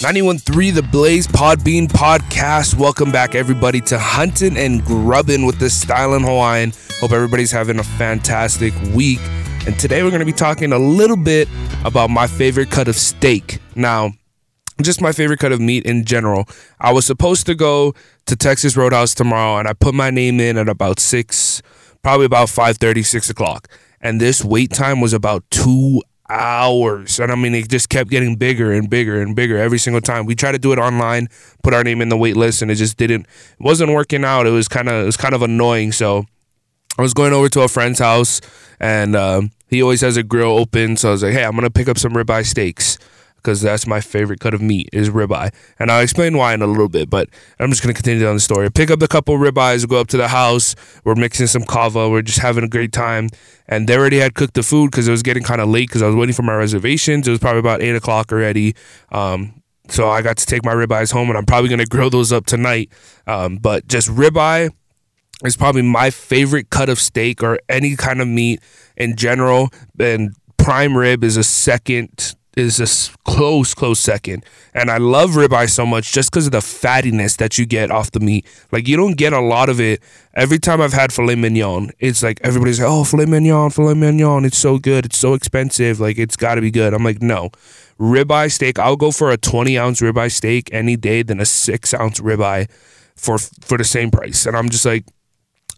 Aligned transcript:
913 0.00 0.76
The 0.76 0.82
Blaze 0.82 1.26
Podbean 1.26 1.88
Podcast. 1.88 2.78
Welcome 2.78 3.10
back, 3.10 3.34
everybody, 3.34 3.80
to 3.80 3.98
Hunting 3.98 4.56
and 4.56 4.84
Grubbing 4.84 5.44
with 5.44 5.58
the 5.58 5.66
Stylin 5.66 6.24
Hawaiian. 6.24 6.72
Hope 7.00 7.10
everybody's 7.10 7.50
having 7.50 7.80
a 7.80 7.82
fantastic 7.82 8.72
week. 8.94 9.18
And 9.66 9.76
today 9.76 10.04
we're 10.04 10.10
going 10.10 10.20
to 10.20 10.26
be 10.26 10.32
talking 10.32 10.72
a 10.72 10.78
little 10.78 11.16
bit 11.16 11.48
about 11.84 12.10
my 12.10 12.28
favorite 12.28 12.70
cut 12.70 12.86
of 12.86 12.94
steak. 12.94 13.58
Now, 13.74 14.12
just 14.80 15.00
my 15.00 15.10
favorite 15.10 15.40
cut 15.40 15.50
of 15.50 15.60
meat 15.60 15.84
in 15.84 16.04
general. 16.04 16.44
I 16.78 16.92
was 16.92 17.04
supposed 17.04 17.46
to 17.46 17.56
go 17.56 17.92
to 18.26 18.36
Texas 18.36 18.76
Roadhouse 18.76 19.14
tomorrow, 19.14 19.58
and 19.58 19.66
I 19.66 19.72
put 19.72 19.94
my 19.94 20.10
name 20.10 20.38
in 20.38 20.58
at 20.58 20.68
about 20.68 21.00
6, 21.00 21.60
probably 22.04 22.26
about 22.26 22.46
5.30, 22.46 23.04
6 23.04 23.30
o'clock. 23.30 23.66
And 24.00 24.20
this 24.20 24.44
wait 24.44 24.70
time 24.70 25.00
was 25.00 25.12
about 25.12 25.42
two 25.50 26.02
hours. 26.28 27.18
And 27.18 27.32
I 27.32 27.34
mean, 27.34 27.54
it 27.54 27.68
just 27.68 27.88
kept 27.88 28.10
getting 28.10 28.36
bigger 28.36 28.72
and 28.72 28.88
bigger 28.88 29.20
and 29.20 29.34
bigger 29.34 29.56
every 29.56 29.78
single 29.78 30.00
time. 30.00 30.26
We 30.26 30.34
tried 30.34 30.52
to 30.52 30.58
do 30.58 30.72
it 30.72 30.78
online, 30.78 31.28
put 31.62 31.74
our 31.74 31.84
name 31.84 32.00
in 32.00 32.08
the 32.08 32.16
wait 32.16 32.36
list, 32.36 32.62
and 32.62 32.70
it 32.70 32.76
just 32.76 32.96
didn't, 32.96 33.22
it 33.22 33.60
wasn't 33.60 33.92
working 33.92 34.24
out. 34.24 34.46
It 34.46 34.50
was 34.50 34.68
kind 34.68 34.88
of, 34.88 35.02
it 35.02 35.06
was 35.06 35.16
kind 35.16 35.34
of 35.34 35.42
annoying. 35.42 35.92
So 35.92 36.26
I 36.98 37.02
was 37.02 37.14
going 37.14 37.32
over 37.32 37.48
to 37.48 37.62
a 37.62 37.68
friend's 37.68 37.98
house, 37.98 38.40
and 38.80 39.16
um, 39.16 39.50
he 39.68 39.82
always 39.82 40.00
has 40.02 40.16
a 40.16 40.22
grill 40.22 40.58
open. 40.58 40.96
So 40.96 41.08
I 41.08 41.12
was 41.12 41.22
like, 41.22 41.32
hey, 41.32 41.44
I'm 41.44 41.54
gonna 41.54 41.70
pick 41.70 41.88
up 41.88 41.98
some 41.98 42.12
ribeye 42.12 42.46
steaks 42.46 42.98
because 43.38 43.62
that's 43.62 43.86
my 43.86 44.00
favorite 44.00 44.40
cut 44.40 44.52
of 44.52 44.60
meat 44.60 44.88
is 44.92 45.10
ribeye. 45.10 45.52
And 45.78 45.90
I'll 45.90 46.02
explain 46.02 46.36
why 46.36 46.52
in 46.54 46.62
a 46.62 46.66
little 46.66 46.88
bit, 46.88 47.08
but 47.08 47.28
I'm 47.58 47.70
just 47.70 47.82
going 47.82 47.94
to 47.94 48.00
continue 48.00 48.26
on 48.26 48.34
the 48.34 48.40
story. 48.40 48.70
Pick 48.70 48.90
up 48.90 49.00
a 49.00 49.08
couple 49.08 49.36
ribeyes, 49.36 49.88
go 49.88 50.00
up 50.00 50.08
to 50.08 50.16
the 50.16 50.28
house. 50.28 50.74
We're 51.04 51.14
mixing 51.14 51.46
some 51.46 51.62
kava. 51.62 52.08
We're 52.10 52.22
just 52.22 52.40
having 52.40 52.64
a 52.64 52.68
great 52.68 52.92
time. 52.92 53.28
And 53.66 53.88
they 53.88 53.96
already 53.96 54.18
had 54.18 54.34
cooked 54.34 54.54
the 54.54 54.62
food 54.62 54.90
because 54.90 55.08
it 55.08 55.10
was 55.10 55.22
getting 55.22 55.42
kind 55.42 55.60
of 55.60 55.68
late 55.68 55.88
because 55.88 56.02
I 56.02 56.06
was 56.06 56.16
waiting 56.16 56.34
for 56.34 56.42
my 56.42 56.54
reservations. 56.54 57.26
It 57.26 57.30
was 57.30 57.40
probably 57.40 57.60
about 57.60 57.82
8 57.82 57.96
o'clock 57.96 58.32
already. 58.32 58.74
Um, 59.10 59.62
so 59.88 60.08
I 60.08 60.20
got 60.22 60.36
to 60.36 60.46
take 60.46 60.64
my 60.64 60.74
ribeyes 60.74 61.12
home, 61.12 61.28
and 61.28 61.38
I'm 61.38 61.46
probably 61.46 61.68
going 61.68 61.80
to 61.80 61.86
grill 61.86 62.10
those 62.10 62.32
up 62.32 62.46
tonight. 62.46 62.90
Um, 63.26 63.56
but 63.56 63.88
just 63.88 64.08
ribeye 64.08 64.70
is 65.44 65.56
probably 65.56 65.82
my 65.82 66.10
favorite 66.10 66.70
cut 66.70 66.88
of 66.88 66.98
steak 66.98 67.42
or 67.42 67.58
any 67.68 67.96
kind 67.96 68.20
of 68.20 68.28
meat 68.28 68.60
in 68.96 69.16
general. 69.16 69.70
And 69.98 70.34
prime 70.56 70.96
rib 70.96 71.24
is 71.24 71.36
a 71.36 71.44
second 71.44 72.34
is 72.58 72.80
a 72.80 73.18
close, 73.24 73.74
close 73.74 74.00
second. 74.00 74.44
And 74.74 74.90
I 74.90 74.98
love 74.98 75.30
ribeye 75.30 75.68
so 75.68 75.86
much 75.86 76.12
just 76.12 76.30
because 76.30 76.46
of 76.46 76.52
the 76.52 76.58
fattiness 76.58 77.36
that 77.36 77.58
you 77.58 77.66
get 77.66 77.90
off 77.90 78.10
the 78.10 78.20
meat. 78.20 78.46
Like 78.72 78.88
you 78.88 78.96
don't 78.96 79.16
get 79.16 79.32
a 79.32 79.40
lot 79.40 79.68
of 79.68 79.80
it. 79.80 80.02
Every 80.34 80.58
time 80.58 80.80
I've 80.80 80.92
had 80.92 81.12
filet 81.12 81.34
mignon, 81.34 81.90
it's 81.98 82.22
like 82.22 82.40
everybody's 82.42 82.80
like, 82.80 82.88
"Oh, 82.88 83.04
filet 83.04 83.26
mignon, 83.26 83.70
filet 83.70 83.94
mignon, 83.94 84.44
it's 84.44 84.58
so 84.58 84.78
good, 84.78 85.06
it's 85.06 85.18
so 85.18 85.34
expensive, 85.34 86.00
like 86.00 86.18
it's 86.18 86.36
got 86.36 86.54
to 86.56 86.60
be 86.60 86.70
good." 86.70 86.94
I'm 86.94 87.04
like, 87.04 87.20
no, 87.20 87.50
ribeye 87.98 88.52
steak. 88.52 88.78
I'll 88.78 88.96
go 88.96 89.10
for 89.10 89.30
a 89.30 89.36
20 89.36 89.78
ounce 89.78 90.00
ribeye 90.00 90.30
steak 90.30 90.68
any 90.72 90.96
day 90.96 91.22
than 91.22 91.40
a 91.40 91.46
six 91.46 91.92
ounce 91.92 92.20
ribeye 92.20 92.70
for 93.16 93.38
for 93.38 93.78
the 93.78 93.84
same 93.84 94.10
price. 94.10 94.46
And 94.46 94.56
I'm 94.56 94.68
just 94.68 94.84
like. 94.84 95.04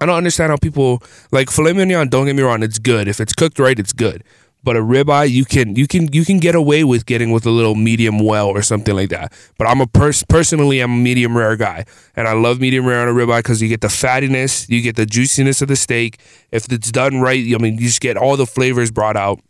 I 0.00 0.06
don't 0.06 0.14
understand 0.14 0.50
how 0.50 0.56
people 0.56 1.02
like 1.32 1.50
filet 1.50 1.72
mignon. 1.72 2.08
Don't 2.08 2.26
get 2.26 2.36
me 2.36 2.44
wrong; 2.44 2.62
it's 2.62 2.78
good. 2.78 3.08
If 3.08 3.18
it's 3.18 3.32
cooked 3.32 3.58
right, 3.58 3.76
it's 3.76 3.92
good 3.92 4.22
but 4.62 4.76
a 4.76 4.80
ribeye 4.80 5.30
you 5.30 5.44
can 5.44 5.76
you 5.76 5.86
can 5.86 6.12
you 6.12 6.24
can 6.24 6.38
get 6.38 6.54
away 6.54 6.84
with 6.84 7.06
getting 7.06 7.30
with 7.30 7.46
a 7.46 7.50
little 7.50 7.74
medium 7.74 8.18
well 8.18 8.48
or 8.48 8.62
something 8.62 8.94
like 8.94 9.10
that. 9.10 9.32
But 9.56 9.68
I'm 9.68 9.80
a 9.80 9.86
pers- 9.86 10.24
personally 10.24 10.80
I'm 10.80 10.92
a 10.92 10.96
medium 10.96 11.36
rare 11.36 11.56
guy, 11.56 11.84
and 12.16 12.28
I 12.28 12.32
love 12.32 12.60
medium 12.60 12.86
rare 12.86 13.00
on 13.00 13.08
a 13.08 13.12
ribeye 13.12 13.38
because 13.38 13.62
you 13.62 13.68
get 13.68 13.80
the 13.80 13.88
fattiness, 13.88 14.68
you 14.68 14.82
get 14.82 14.96
the 14.96 15.06
juiciness 15.06 15.62
of 15.62 15.68
the 15.68 15.76
steak. 15.76 16.18
If 16.50 16.70
it's 16.72 16.90
done 16.90 17.20
right, 17.20 17.44
I 17.54 17.58
mean 17.58 17.74
you 17.74 17.86
just 17.86 18.00
get 18.00 18.16
all 18.16 18.36
the 18.36 18.46
flavors 18.46 18.90
brought 18.90 19.16
out 19.16 19.40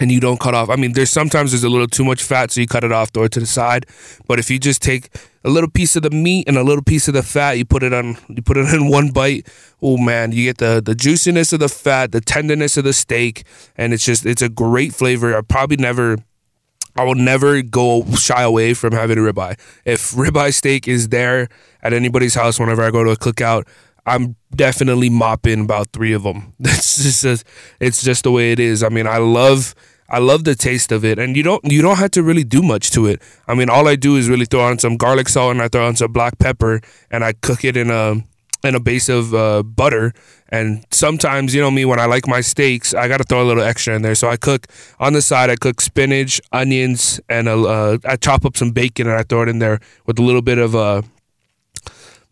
and 0.00 0.12
you 0.12 0.20
don't 0.20 0.40
cut 0.40 0.54
off. 0.54 0.68
I 0.70 0.76
mean, 0.76 0.92
there's 0.92 1.10
sometimes 1.10 1.52
there's 1.52 1.64
a 1.64 1.68
little 1.68 1.86
too 1.86 2.04
much 2.04 2.22
fat, 2.22 2.50
so 2.50 2.60
you 2.60 2.66
cut 2.66 2.84
it 2.84 2.92
off, 2.92 3.10
it 3.14 3.32
to 3.32 3.40
the 3.40 3.46
side. 3.46 3.86
But 4.26 4.38
if 4.38 4.50
you 4.50 4.58
just 4.58 4.82
take 4.82 5.10
a 5.44 5.50
little 5.50 5.70
piece 5.70 5.96
of 5.96 6.02
the 6.02 6.10
meat 6.10 6.48
and 6.48 6.56
a 6.56 6.62
little 6.62 6.84
piece 6.84 7.08
of 7.08 7.14
the 7.14 7.22
fat, 7.22 7.52
you 7.52 7.64
put 7.64 7.82
it 7.82 7.92
on, 7.92 8.16
you 8.28 8.42
put 8.42 8.56
it 8.56 8.72
in 8.74 8.90
one 8.90 9.10
bite. 9.10 9.46
Oh 9.82 9.96
man, 9.96 10.32
you 10.32 10.44
get 10.44 10.58
the 10.58 10.82
the 10.84 10.94
juiciness 10.94 11.52
of 11.52 11.60
the 11.60 11.68
fat, 11.68 12.12
the 12.12 12.20
tenderness 12.20 12.76
of 12.76 12.84
the 12.84 12.92
steak, 12.92 13.44
and 13.76 13.92
it's 13.92 14.04
just 14.04 14.26
it's 14.26 14.42
a 14.42 14.48
great 14.48 14.94
flavor. 14.94 15.36
I 15.36 15.42
probably 15.42 15.76
never. 15.76 16.18
I 16.96 17.04
will 17.04 17.14
never 17.14 17.62
go 17.62 18.04
shy 18.16 18.42
away 18.42 18.74
from 18.74 18.92
having 18.92 19.18
a 19.18 19.20
ribeye. 19.20 19.56
If 19.84 20.10
ribeye 20.12 20.52
steak 20.52 20.88
is 20.88 21.10
there 21.10 21.48
at 21.80 21.92
anybody's 21.92 22.34
house 22.34 22.58
whenever 22.58 22.82
I 22.82 22.90
go 22.90 23.04
to 23.04 23.10
a 23.10 23.16
cookout, 23.16 23.68
I'm 24.08 24.36
definitely 24.54 25.10
mopping 25.10 25.60
about 25.60 25.88
three 25.92 26.12
of 26.12 26.22
them. 26.22 26.54
That's 26.60 27.02
just 27.02 27.24
a, 27.24 27.44
it's 27.80 28.02
just 28.02 28.24
the 28.24 28.32
way 28.32 28.52
it 28.52 28.58
is. 28.60 28.82
I 28.82 28.88
mean, 28.88 29.06
I 29.06 29.18
love 29.18 29.74
I 30.10 30.18
love 30.18 30.44
the 30.44 30.54
taste 30.54 30.90
of 30.90 31.04
it, 31.04 31.18
and 31.18 31.36
you 31.36 31.42
don't 31.42 31.62
you 31.70 31.82
don't 31.82 31.98
have 31.98 32.12
to 32.12 32.22
really 32.22 32.44
do 32.44 32.62
much 32.62 32.90
to 32.92 33.06
it. 33.06 33.20
I 33.46 33.54
mean, 33.54 33.68
all 33.68 33.86
I 33.86 33.96
do 33.96 34.16
is 34.16 34.28
really 34.28 34.46
throw 34.46 34.62
on 34.62 34.78
some 34.78 34.96
garlic 34.96 35.28
salt 35.28 35.52
and 35.52 35.62
I 35.62 35.68
throw 35.68 35.86
on 35.86 35.96
some 35.96 36.12
black 36.12 36.38
pepper, 36.38 36.80
and 37.10 37.22
I 37.24 37.34
cook 37.34 37.64
it 37.64 37.76
in 37.76 37.90
a 37.90 38.24
in 38.64 38.74
a 38.74 38.80
base 38.80 39.08
of 39.08 39.34
uh, 39.34 39.62
butter. 39.62 40.12
And 40.48 40.84
sometimes, 40.90 41.54
you 41.54 41.60
know 41.60 41.70
me, 41.70 41.84
when 41.84 42.00
I 42.00 42.06
like 42.06 42.26
my 42.26 42.40
steaks, 42.40 42.94
I 42.94 43.06
got 43.06 43.18
to 43.18 43.24
throw 43.24 43.42
a 43.42 43.44
little 43.44 43.62
extra 43.62 43.94
in 43.94 44.02
there. 44.02 44.14
So 44.14 44.28
I 44.28 44.36
cook 44.36 44.66
on 44.98 45.12
the 45.12 45.22
side. 45.22 45.50
I 45.50 45.56
cook 45.56 45.80
spinach, 45.80 46.40
onions, 46.52 47.20
and 47.28 47.48
a, 47.48 47.56
uh, 47.58 47.98
I 48.04 48.16
chop 48.16 48.44
up 48.44 48.56
some 48.56 48.70
bacon 48.70 49.06
and 49.06 49.16
I 49.16 49.22
throw 49.24 49.42
it 49.42 49.48
in 49.48 49.58
there 49.58 49.78
with 50.06 50.18
a 50.18 50.22
little 50.22 50.42
bit 50.42 50.58
of 50.58 50.74
uh, 50.74 51.02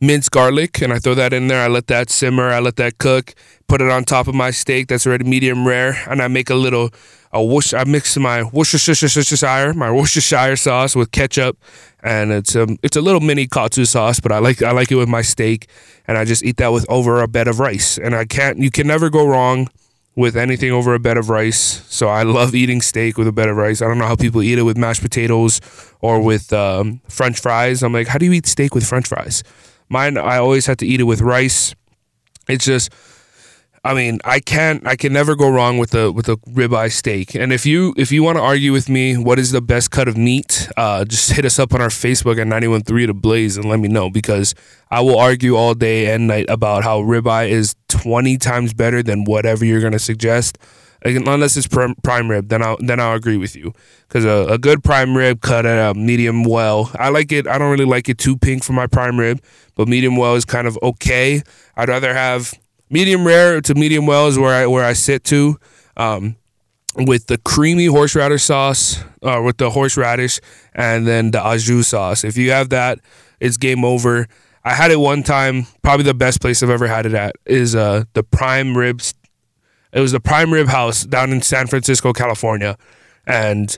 minced 0.00 0.30
garlic 0.30 0.82
and 0.82 0.92
I 0.92 0.98
throw 0.98 1.14
that 1.14 1.32
in 1.32 1.48
there. 1.48 1.62
I 1.62 1.68
let 1.68 1.86
that 1.88 2.10
simmer. 2.10 2.50
I 2.50 2.60
let 2.60 2.76
that 2.76 2.98
cook. 2.98 3.34
Put 3.68 3.80
it 3.80 3.90
on 3.90 4.04
top 4.04 4.28
of 4.28 4.34
my 4.34 4.50
steak 4.50 4.88
that's 4.88 5.06
already 5.06 5.24
medium 5.24 5.66
rare, 5.66 6.00
and 6.08 6.22
I 6.22 6.28
make 6.28 6.50
a 6.50 6.54
little 6.54 6.90
a 7.32 7.42
whoosh. 7.42 7.74
I 7.74 7.84
mix 7.84 8.16
my 8.16 8.44
Worcestershire, 8.44 9.74
my 9.74 9.90
Worcestershire 9.90 10.56
sauce 10.56 10.94
with 10.94 11.10
ketchup, 11.10 11.58
and 12.02 12.30
it's 12.30 12.54
a 12.54 12.62
um, 12.62 12.78
it's 12.82 12.96
a 12.96 13.00
little 13.00 13.20
mini 13.20 13.46
katsu 13.46 13.84
sauce, 13.84 14.20
but 14.20 14.30
I 14.30 14.38
like 14.38 14.62
I 14.62 14.70
like 14.70 14.92
it 14.92 14.94
with 14.94 15.08
my 15.08 15.22
steak, 15.22 15.68
and 16.06 16.16
I 16.16 16.24
just 16.24 16.44
eat 16.44 16.58
that 16.58 16.68
with 16.68 16.86
over 16.88 17.20
a 17.20 17.26
bed 17.26 17.48
of 17.48 17.58
rice. 17.58 17.98
And 17.98 18.14
I 18.14 18.24
can't 18.24 18.58
you 18.58 18.70
can 18.70 18.86
never 18.86 19.10
go 19.10 19.26
wrong 19.26 19.68
with 20.14 20.36
anything 20.36 20.70
over 20.72 20.94
a 20.94 20.98
bed 20.98 21.18
of 21.18 21.28
rice. 21.28 21.84
So 21.88 22.08
I 22.08 22.22
love 22.22 22.54
eating 22.54 22.80
steak 22.80 23.18
with 23.18 23.28
a 23.28 23.32
bed 23.32 23.48
of 23.48 23.56
rice. 23.56 23.82
I 23.82 23.86
don't 23.86 23.98
know 23.98 24.06
how 24.06 24.16
people 24.16 24.42
eat 24.42 24.58
it 24.58 24.62
with 24.62 24.78
mashed 24.78 25.02
potatoes 25.02 25.60
or 26.00 26.22
with 26.22 26.52
um, 26.52 27.00
French 27.08 27.38
fries. 27.38 27.82
I'm 27.82 27.92
like, 27.92 28.06
how 28.06 28.18
do 28.18 28.24
you 28.24 28.32
eat 28.32 28.46
steak 28.46 28.74
with 28.74 28.86
French 28.86 29.08
fries? 29.08 29.42
Mine, 29.88 30.18
I 30.18 30.38
always 30.38 30.66
have 30.66 30.76
to 30.78 30.86
eat 30.86 31.00
it 31.00 31.04
with 31.04 31.20
rice. 31.20 31.74
It's 32.48 32.64
just, 32.64 32.92
I 33.84 33.94
mean, 33.94 34.18
I 34.24 34.40
can't, 34.40 34.86
I 34.86 34.96
can 34.96 35.12
never 35.12 35.36
go 35.36 35.48
wrong 35.48 35.78
with 35.78 35.94
a 35.94 36.10
with 36.10 36.28
a 36.28 36.36
ribeye 36.48 36.90
steak. 36.90 37.34
And 37.34 37.52
if 37.52 37.64
you 37.64 37.94
if 37.96 38.10
you 38.10 38.22
want 38.22 38.36
to 38.38 38.42
argue 38.42 38.72
with 38.72 38.88
me, 38.88 39.16
what 39.16 39.38
is 39.38 39.52
the 39.52 39.60
best 39.60 39.90
cut 39.90 40.08
of 40.08 40.16
meat? 40.16 40.68
Uh, 40.76 41.04
just 41.04 41.32
hit 41.32 41.44
us 41.44 41.58
up 41.58 41.72
on 41.72 41.80
our 41.80 41.88
Facebook 41.88 42.40
at 42.40 42.46
913 42.46 43.06
to 43.06 43.14
Blaze 43.14 43.56
and 43.56 43.68
let 43.68 43.78
me 43.78 43.88
know 43.88 44.10
because 44.10 44.54
I 44.90 45.00
will 45.00 45.18
argue 45.18 45.56
all 45.56 45.74
day 45.74 46.12
and 46.12 46.26
night 46.26 46.46
about 46.48 46.82
how 46.82 47.00
ribeye 47.00 47.48
is 47.48 47.76
20 47.88 48.38
times 48.38 48.74
better 48.74 49.02
than 49.02 49.24
whatever 49.24 49.64
you're 49.64 49.80
gonna 49.80 49.98
suggest 50.00 50.58
unless 51.04 51.56
it's 51.56 51.66
prime 51.68 52.30
rib, 52.30 52.48
then 52.48 52.62
I'll 52.62 52.76
then 52.78 53.00
I'll 53.00 53.14
agree 53.14 53.36
with 53.36 53.54
you 53.54 53.72
because 54.08 54.24
a, 54.24 54.54
a, 54.54 54.58
good 54.58 54.82
prime 54.82 55.16
rib 55.16 55.40
cut 55.40 55.66
at 55.66 55.90
a 55.90 55.94
medium 55.94 56.44
well. 56.44 56.90
I 56.98 57.10
like 57.10 57.32
it. 57.32 57.46
I 57.46 57.58
don't 57.58 57.70
really 57.70 57.84
like 57.84 58.08
it 58.08 58.18
too 58.18 58.36
pink 58.36 58.64
for 58.64 58.72
my 58.72 58.86
prime 58.86 59.18
rib, 59.18 59.42
but 59.74 59.88
medium 59.88 60.16
well 60.16 60.34
is 60.34 60.44
kind 60.44 60.66
of 60.66 60.78
okay. 60.82 61.42
I'd 61.76 61.88
rather 61.88 62.14
have 62.14 62.54
medium 62.90 63.26
rare 63.26 63.60
to 63.60 63.74
medium 63.74 64.06
well 64.06 64.26
is 64.26 64.38
where 64.38 64.54
I 64.54 64.66
where 64.66 64.84
I 64.84 64.94
sit 64.94 65.24
to. 65.24 65.58
Um, 65.96 66.36
with 66.96 67.26
the 67.26 67.36
creamy 67.38 67.86
horseradish 67.86 68.44
sauce, 68.44 69.02
uh, 69.22 69.42
with 69.44 69.58
the 69.58 69.70
horseradish, 69.70 70.40
and 70.74 71.06
then 71.06 71.30
the 71.30 71.46
au 71.46 71.58
jus 71.58 71.88
sauce. 71.88 72.24
If 72.24 72.38
you 72.38 72.50
have 72.52 72.70
that, 72.70 73.00
it's 73.38 73.58
game 73.58 73.84
over. 73.84 74.26
I 74.64 74.72
had 74.72 74.90
it 74.90 74.98
one 74.98 75.22
time. 75.22 75.66
Probably 75.82 76.04
the 76.04 76.14
best 76.14 76.40
place 76.40 76.62
I've 76.62 76.70
ever 76.70 76.86
had 76.86 77.06
it 77.06 77.14
at 77.14 77.36
is 77.44 77.74
uh, 77.74 78.04
the 78.14 78.22
prime 78.22 78.76
ribs 78.76 79.14
it 79.92 80.00
was 80.00 80.12
the 80.12 80.20
Prime 80.20 80.52
Rib 80.52 80.68
House 80.68 81.04
down 81.04 81.32
in 81.32 81.42
San 81.42 81.66
Francisco, 81.66 82.12
California, 82.12 82.76
and 83.26 83.76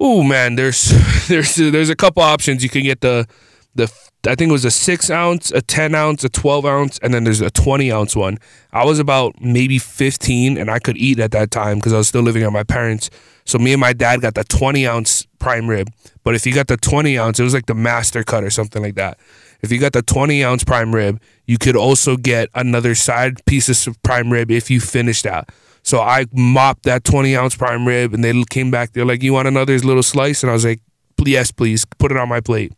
oh 0.00 0.22
man, 0.22 0.56
there's 0.56 0.92
there's 1.28 1.56
there's 1.56 1.90
a 1.90 1.96
couple 1.96 2.22
options. 2.22 2.62
You 2.62 2.68
can 2.68 2.82
get 2.82 3.00
the 3.00 3.26
the 3.74 3.92
I 4.26 4.34
think 4.34 4.48
it 4.48 4.52
was 4.52 4.64
a 4.64 4.70
six 4.70 5.10
ounce, 5.10 5.50
a 5.50 5.60
ten 5.60 5.94
ounce, 5.94 6.24
a 6.24 6.28
twelve 6.28 6.64
ounce, 6.64 6.98
and 6.98 7.12
then 7.12 7.24
there's 7.24 7.40
a 7.40 7.50
twenty 7.50 7.92
ounce 7.92 8.16
one. 8.16 8.38
I 8.72 8.84
was 8.84 8.98
about 8.98 9.40
maybe 9.40 9.78
fifteen, 9.78 10.56
and 10.56 10.70
I 10.70 10.78
could 10.78 10.96
eat 10.96 11.18
at 11.18 11.32
that 11.32 11.50
time 11.50 11.78
because 11.78 11.92
I 11.92 11.98
was 11.98 12.08
still 12.08 12.22
living 12.22 12.42
at 12.42 12.52
my 12.52 12.64
parents. 12.64 13.10
So 13.44 13.58
me 13.58 13.72
and 13.72 13.80
my 13.80 13.92
dad 13.92 14.22
got 14.22 14.34
the 14.34 14.44
twenty 14.44 14.86
ounce 14.86 15.26
prime 15.38 15.68
rib. 15.68 15.88
But 16.22 16.34
if 16.34 16.46
you 16.46 16.54
got 16.54 16.68
the 16.68 16.76
twenty 16.76 17.18
ounce, 17.18 17.38
it 17.38 17.44
was 17.44 17.54
like 17.54 17.66
the 17.66 17.74
master 17.74 18.22
cut 18.24 18.44
or 18.44 18.50
something 18.50 18.82
like 18.82 18.94
that. 18.94 19.18
If 19.64 19.72
you 19.72 19.78
got 19.78 19.92
the 19.92 20.02
20 20.02 20.44
ounce 20.44 20.62
prime 20.62 20.94
rib, 20.94 21.20
you 21.46 21.58
could 21.58 21.74
also 21.74 22.16
get 22.16 22.48
another 22.54 22.94
side 22.94 23.44
piece 23.46 23.86
of 23.86 24.02
prime 24.02 24.30
rib 24.30 24.50
if 24.50 24.70
you 24.70 24.80
finish 24.80 25.22
that. 25.22 25.48
So 25.82 26.00
I 26.00 26.26
mopped 26.32 26.84
that 26.84 27.04
20 27.04 27.36
ounce 27.36 27.56
prime 27.56 27.86
rib 27.86 28.14
and 28.14 28.22
they 28.22 28.44
came 28.50 28.70
back. 28.70 28.92
They're 28.92 29.04
like, 29.04 29.22
You 29.22 29.32
want 29.32 29.48
another 29.48 29.78
little 29.78 30.02
slice? 30.02 30.42
And 30.42 30.50
I 30.50 30.52
was 30.52 30.64
like, 30.64 30.80
Yes, 31.24 31.50
please. 31.50 31.84
Put 31.84 32.10
it 32.10 32.16
on 32.16 32.28
my 32.28 32.40
plate. 32.40 32.72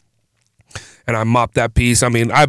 And 1.07 1.17
I 1.17 1.23
mopped 1.23 1.55
that 1.55 1.75
piece. 1.75 2.03
I 2.03 2.09
mean, 2.09 2.33
I 2.33 2.47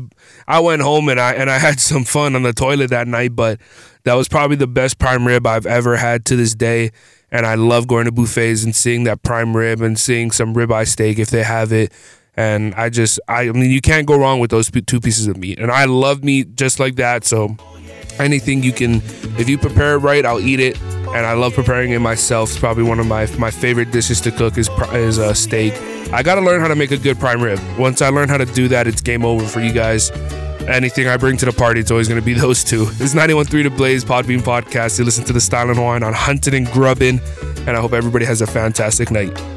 I 0.48 0.60
went 0.60 0.82
home 0.82 1.10
and 1.10 1.20
I 1.20 1.34
and 1.34 1.50
I 1.50 1.58
had 1.60 1.80
some 1.80 2.04
fun 2.04 2.36
on 2.36 2.44
the 2.44 2.54
toilet 2.54 2.90
that 2.90 3.08
night, 3.08 3.36
but 3.36 3.60
that 4.04 4.16
was 4.16 4.28
probably 4.28 4.58
the 4.58 4.68
best 4.68 4.98
prime 4.98 5.28
rib 5.28 5.46
I've 5.46 5.66
ever 5.66 5.96
had 5.98 6.26
to 6.26 6.36
this 6.36 6.56
day. 6.56 6.92
And 7.30 7.46
I 7.46 7.56
love 7.56 7.88
going 7.88 8.06
to 8.06 8.12
buffets 8.12 8.64
and 8.64 8.76
seeing 8.76 9.04
that 9.04 9.22
prime 9.22 9.56
rib 9.56 9.82
and 9.82 10.00
seeing 10.00 10.32
some 10.32 10.56
ribeye 10.56 10.88
steak 10.88 11.20
if 11.20 11.30
they 11.30 11.44
have 11.44 11.74
it. 11.74 11.92
And 12.38 12.76
I 12.76 12.90
just, 12.90 13.20
I, 13.28 13.50
I 13.50 13.52
mean, 13.52 13.72
you 13.72 13.82
can't 13.82 14.06
go 14.06 14.18
wrong 14.18 14.40
with 14.40 14.52
those 14.52 14.70
two 14.70 15.02
pieces 15.02 15.28
of 15.28 15.38
meat. 15.38 15.60
And 15.60 15.72
I 15.72 15.86
love 15.86 16.24
meat 16.24 16.56
just 16.56 16.80
like 16.80 16.96
that. 16.96 17.26
So 17.26 17.58
anything 18.20 18.62
you 18.64 18.72
can, 18.72 19.02
if 19.40 19.50
you 19.50 19.58
prepare 19.58 19.96
it 19.96 20.00
right, 20.00 20.24
I'll 20.24 20.40
eat 20.40 20.60
it. 20.60 20.80
And 20.82 21.26
I 21.26 21.34
love 21.34 21.54
preparing 21.54 21.92
it 21.92 22.00
myself. 22.00 22.52
It's 22.52 22.60
probably 22.60 22.84
one 22.84 23.00
of 23.00 23.08
my 23.08 23.26
my 23.38 23.50
favorite 23.50 23.92
dishes 23.92 24.22
to 24.22 24.32
cook 24.32 24.58
is 24.58 24.70
is 24.94 25.18
a 25.18 25.28
uh, 25.28 25.34
steak. 25.34 25.74
I 26.12 26.22
got 26.22 26.36
to 26.36 26.42
learn 26.42 26.62
how 26.62 26.68
to 26.68 26.76
make 26.76 26.92
a 26.92 26.98
good 26.98 27.18
prime 27.18 27.42
rib. 27.42 27.60
Once 27.80 28.02
I 28.02 28.10
learn 28.10 28.30
how 28.30 28.38
to 28.38 28.46
do 28.46 28.68
that, 28.68 28.88
it's 28.88 29.02
game 29.02 29.26
over 29.26 29.46
for 29.46 29.62
you 29.62 29.72
guys 29.72 30.12
anything 30.68 31.08
I 31.08 31.18
bring 31.18 31.38
to 31.38 31.46
the 31.46 31.52
party, 31.52 31.80
it's 31.80 31.92
always 31.92 32.08
going 32.08 32.20
to 32.20 32.26
be 32.26 32.34
those 32.40 32.64
two. 32.64 32.84
Is 33.00 33.16
91.3 33.16 33.64
The 33.64 33.70
Blaze 33.70 34.06
Podbean 34.06 34.40
Podcast. 34.40 35.00
You 35.00 35.06
listen 35.06 35.24
to 35.26 35.34
the 35.34 35.40
Stylin 35.40 35.76
Hawaiian 35.76 36.04
on 36.04 36.14
Hunting 36.14 36.54
and 36.54 36.68
Grubbing, 36.68 37.20
and 37.60 37.70
I 37.70 37.82
hope 37.82 37.94
everybody 37.94 38.26
has 38.26 38.42
a 38.42 38.48
fantastic 38.48 39.12
night. 39.12 39.57